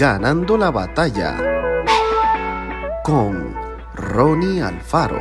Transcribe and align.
Ganando 0.00 0.56
la 0.56 0.70
batalla 0.70 1.36
con 3.04 3.54
Ronnie 3.94 4.62
Alfaro. 4.62 5.20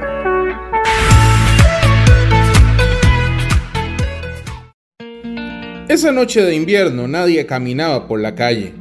Esa 5.89 6.13
noche 6.13 6.41
de 6.43 6.55
invierno 6.55 7.09
nadie 7.09 7.45
caminaba 7.45 8.07
por 8.07 8.21
la 8.21 8.35
calle. 8.35 8.73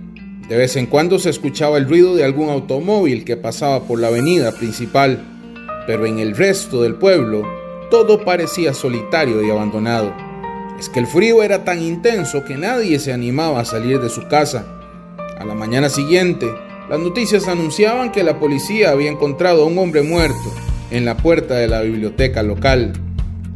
De 0.49 0.57
vez 0.57 0.77
en 0.77 0.87
cuando 0.87 1.19
se 1.19 1.31
escuchaba 1.31 1.79
el 1.79 1.89
ruido 1.89 2.15
de 2.15 2.23
algún 2.23 2.49
automóvil 2.49 3.25
que 3.25 3.37
pasaba 3.37 3.83
por 3.83 3.99
la 3.99 4.07
avenida 4.07 4.53
principal, 4.53 5.21
pero 5.89 6.07
en 6.07 6.21
el 6.21 6.37
resto 6.37 6.81
del 6.81 6.95
pueblo 6.95 7.43
todo 7.91 8.25
parecía 8.25 8.73
solitario 8.73 9.45
y 9.45 9.51
abandonado. 9.51 10.15
Es 10.79 10.89
que 10.89 11.01
el 11.01 11.09
frío 11.09 11.43
era 11.43 11.65
tan 11.65 11.83
intenso 11.83 12.45
que 12.45 12.57
nadie 12.57 13.01
se 13.01 13.13
animaba 13.13 13.59
a 13.59 13.65
salir 13.65 13.99
de 13.99 14.11
su 14.11 14.29
casa. 14.29 14.78
A 15.39 15.45
la 15.45 15.55
mañana 15.55 15.89
siguiente, 15.89 16.47
las 16.91 16.99
noticias 16.99 17.47
anunciaban 17.47 18.11
que 18.11 18.25
la 18.25 18.41
policía 18.41 18.91
había 18.91 19.09
encontrado 19.09 19.63
a 19.63 19.67
un 19.67 19.79
hombre 19.79 20.03
muerto 20.03 20.53
en 20.91 21.05
la 21.05 21.17
puerta 21.17 21.55
de 21.55 21.69
la 21.69 21.83
biblioteca 21.83 22.43
local. 22.43 22.95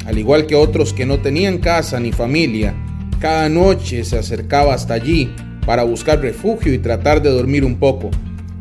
Al 0.06 0.16
igual 0.16 0.46
que 0.46 0.54
otros 0.54 0.92
que 0.92 1.06
no 1.06 1.18
tenían 1.18 1.58
casa 1.58 1.98
ni 1.98 2.12
familia, 2.12 2.72
cada 3.18 3.48
noche 3.48 4.04
se 4.04 4.16
acercaba 4.16 4.74
hasta 4.74 4.94
allí 4.94 5.34
para 5.66 5.82
buscar 5.82 6.20
refugio 6.20 6.72
y 6.72 6.78
tratar 6.78 7.20
de 7.20 7.30
dormir 7.30 7.64
un 7.64 7.74
poco, 7.80 8.10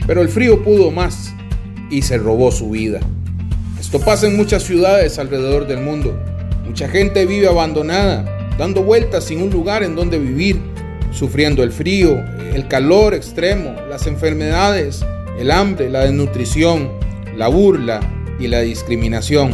pero 0.07 0.23
el 0.23 0.29
frío 0.29 0.63
pudo 0.63 0.89
más 0.89 1.31
y 1.91 2.01
se 2.01 2.17
robó 2.17 2.51
su 2.51 2.71
vida. 2.71 3.01
Esto 3.79 3.99
pasa 3.99 4.25
en 4.25 4.35
muchas 4.35 4.63
ciudades 4.63 5.19
alrededor 5.19 5.67
del 5.67 5.81
mundo. 5.81 6.19
Mucha 6.65 6.87
gente 6.87 7.27
vive 7.27 7.47
abandonada, 7.47 8.25
dando 8.57 8.81
vueltas 8.81 9.25
sin 9.25 9.43
un 9.43 9.51
lugar 9.51 9.83
en 9.83 9.95
donde 9.95 10.17
vivir, 10.17 10.70
sufriendo 11.11 11.63
el 11.63 11.71
frío, 11.71 12.23
el 12.53 12.67
calor 12.67 13.13
extremo, 13.13 13.75
las 13.89 14.07
enfermedades, 14.07 15.05
el 15.37 15.51
hambre, 15.51 15.89
la 15.89 16.01
desnutrición, 16.01 16.91
la 17.35 17.47
burla 17.47 17.99
y 18.39 18.47
la 18.47 18.61
discriminación. 18.61 19.51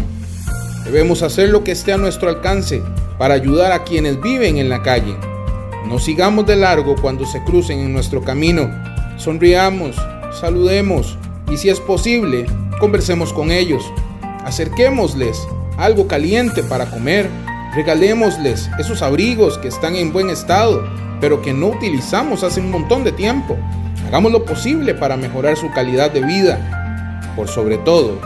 Debemos 0.86 1.22
hacer 1.22 1.50
lo 1.50 1.64
que 1.64 1.72
esté 1.73 1.94
a 1.94 1.98
nuestro 1.98 2.30
alcance 2.30 2.82
para 3.17 3.34
ayudar 3.34 3.72
a 3.72 3.84
quienes 3.84 4.22
viven 4.22 4.58
en 4.58 4.70
la 4.70 4.82
calle 4.84 5.16
no 5.88 6.00
sigamos 6.00 6.45
de 6.45 6.58
largo 6.58 6.95
cuando 7.02 7.26
se 7.26 7.42
crucen 7.45 7.80
en 7.80 7.94
nuestro 7.94 8.22
camino. 8.22 8.70
Sonriamos, 9.16 9.95
saludemos 10.38 11.17
y 11.50 11.56
si 11.56 11.70
es 11.70 11.80
posible, 11.80 12.45
conversemos 12.82 13.32
con 13.32 13.52
ellos. 13.52 13.84
Acerquémosles 14.44 15.48
algo 15.78 16.08
caliente 16.08 16.62
para 16.62 16.89
comer. 16.92 17.30
Regalémosles 17.78 18.72
esos 18.80 19.03
abrigos 19.03 19.59
que 19.59 19.67
están 19.67 19.95
en 19.95 20.11
buen 20.11 20.31
estado, 20.31 20.83
pero 21.22 21.44
que 21.44 21.53
no 21.53 21.67
utilizamos 21.67 22.42
hace 22.44 22.59
un 22.59 22.72
montón 22.72 23.03
de 23.03 23.11
tiempo. 23.11 23.56
Hagamos 24.08 24.31
lo 24.31 24.45
posible 24.45 24.95
para 24.95 25.16
mejorar 25.16 25.56
su 25.58 25.70
calidad 25.70 26.09
de 26.09 26.22
vida. 26.22 27.31
Por 27.36 27.48
sobre 27.48 27.78
todo, 27.78 28.20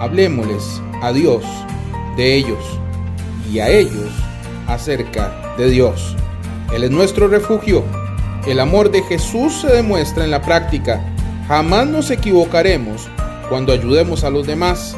hablemosles 0.00 0.82
a 1.00 1.12
Dios 1.12 1.44
de 2.16 2.34
ellos 2.34 2.58
y 3.48 3.60
a 3.60 3.68
ellos 3.68 4.10
acerca 4.66 5.54
de 5.56 5.70
Dios. 5.70 6.16
Él 6.74 6.82
es 6.82 6.90
nuestro 6.90 7.28
refugio. 7.28 7.84
El 8.48 8.58
amor 8.58 8.90
de 8.90 9.04
Jesús 9.04 9.60
se 9.60 9.68
demuestra 9.68 10.24
en 10.24 10.32
la 10.32 10.42
práctica. 10.42 11.00
Jamás 11.46 11.86
nos 11.86 12.10
equivocaremos 12.10 13.08
cuando 13.48 13.72
ayudemos 13.72 14.24
a 14.24 14.30
los 14.30 14.44
demás. 14.44 14.96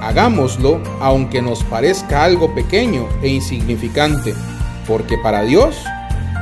Hagámoslo 0.00 0.80
aunque 1.00 1.42
nos 1.42 1.62
parezca 1.64 2.24
algo 2.24 2.54
pequeño 2.54 3.06
e 3.22 3.28
insignificante, 3.28 4.34
porque 4.86 5.18
para 5.18 5.42
Dios 5.42 5.76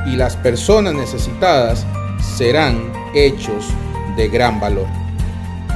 y 0.05 0.15
las 0.15 0.35
personas 0.37 0.93
necesitadas 0.93 1.85
serán 2.37 2.91
hechos 3.13 3.65
de 4.15 4.29
gran 4.29 4.59
valor. 4.59 4.87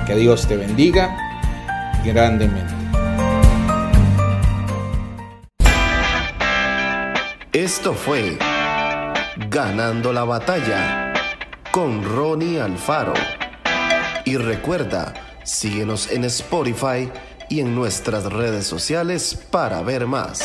Que 0.07 0.15
Dios 0.15 0.47
te 0.47 0.57
bendiga 0.57 1.15
grandemente. 2.03 2.73
Esto 7.53 7.93
fue 7.93 8.37
Ganando 9.49 10.13
la 10.13 10.23
batalla 10.25 11.13
con 11.71 12.03
Ronnie 12.03 12.59
Alfaro. 12.59 13.13
Y 14.25 14.37
recuerda, 14.37 15.13
síguenos 15.43 16.11
en 16.11 16.23
Spotify 16.25 17.09
y 17.53 17.59
en 17.59 17.75
nuestras 17.75 18.23
redes 18.33 18.65
sociales 18.65 19.37
para 19.51 19.83
ver 19.83 20.07
más. 20.07 20.41